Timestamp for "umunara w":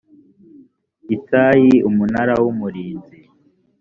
1.89-2.45